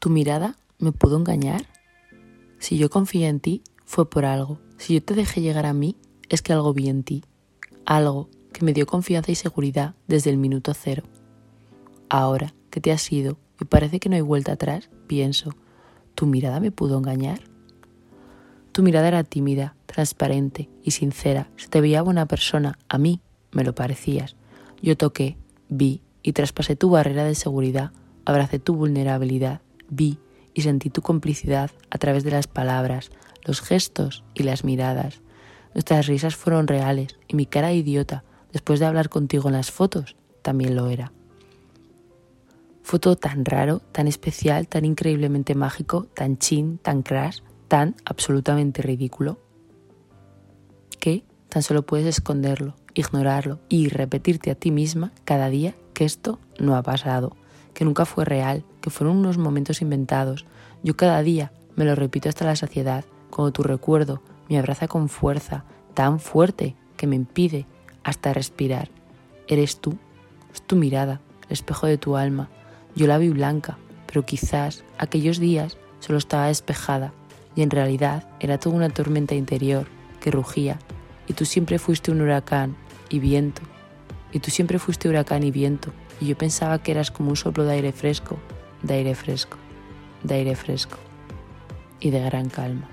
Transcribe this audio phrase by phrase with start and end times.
[0.00, 1.66] ¿Tu mirada me pudo engañar?
[2.58, 4.58] Si yo confié en ti, fue por algo.
[4.78, 5.94] Si yo te dejé llegar a mí,
[6.30, 7.22] es que algo vi en ti.
[7.84, 11.02] Algo que me dio confianza y seguridad desde el minuto cero.
[12.08, 15.50] Ahora que te has ido y parece que no hay vuelta atrás, pienso,
[16.14, 17.42] ¿tu mirada me pudo engañar?
[18.72, 21.50] Tu mirada era tímida, transparente y sincera.
[21.56, 22.78] Se te veía buena persona.
[22.88, 23.20] A mí
[23.52, 24.34] me lo parecías.
[24.80, 25.36] Yo toqué,
[25.68, 27.92] vi y traspasé tu barrera de seguridad.
[28.24, 29.60] Abracé tu vulnerabilidad.
[29.90, 30.18] Vi
[30.54, 33.10] y sentí tu complicidad a través de las palabras,
[33.44, 35.20] los gestos y las miradas.
[35.74, 40.16] Nuestras risas fueron reales y mi cara idiota, después de hablar contigo en las fotos,
[40.42, 41.12] también lo era.
[42.82, 48.82] Fue todo tan raro, tan especial, tan increíblemente mágico, tan chin, tan crash, tan absolutamente
[48.82, 49.38] ridículo,
[50.98, 56.40] que tan solo puedes esconderlo, ignorarlo y repetirte a ti misma cada día que esto
[56.58, 57.36] no ha pasado,
[57.74, 60.46] que nunca fue real, que fueron unos momentos inventados.
[60.82, 65.08] Yo cada día me lo repito hasta la saciedad, como tu recuerdo me abraza con
[65.08, 67.66] fuerza, tan fuerte que me impide
[68.02, 68.90] hasta respirar.
[69.46, 69.96] Eres tú,
[70.52, 72.48] es tu mirada, el espejo de tu alma.
[72.96, 77.12] Yo la vi blanca, pero quizás aquellos días solo estaba despejada
[77.54, 79.86] y en realidad era toda una tormenta interior
[80.20, 80.78] que rugía
[81.28, 82.76] y tú siempre fuiste un huracán
[83.08, 83.62] y viento
[84.32, 87.64] y tú siempre fuiste huracán y viento y yo pensaba que eras como un soplo
[87.64, 88.38] de aire fresco,
[88.82, 89.58] de aire fresco,
[90.22, 90.98] de aire fresco
[91.98, 92.88] y de gran calma.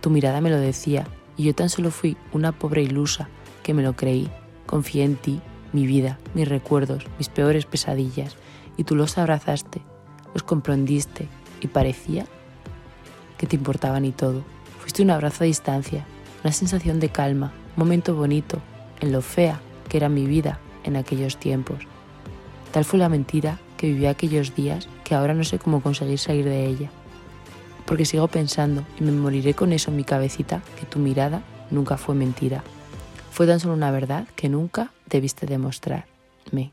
[0.00, 3.28] Tu mirada me lo decía y yo tan solo fui una pobre ilusa
[3.62, 4.30] que me lo creí,
[4.66, 5.40] confié en ti,
[5.72, 8.36] mi vida, mis recuerdos, mis peores pesadillas
[8.76, 9.82] y tú los abrazaste,
[10.32, 11.28] los comprendiste
[11.60, 12.26] y parecía
[13.38, 14.44] que te importaban y todo.
[14.78, 16.06] Fuiste un abrazo a distancia,
[16.44, 18.60] una sensación de calma, un momento bonito
[19.00, 21.78] en lo fea que era mi vida en aquellos tiempos.
[22.72, 26.44] Tal fue la mentira que viví aquellos días que ahora no sé cómo conseguir salir
[26.44, 26.90] de ella.
[27.86, 31.96] Porque sigo pensando y me moriré con eso en mi cabecita que tu mirada nunca
[31.96, 32.64] fue mentira.
[33.30, 36.72] Fue tan solo una verdad que nunca debiste demostrarme.